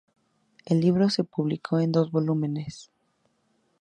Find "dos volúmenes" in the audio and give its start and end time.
1.91-2.89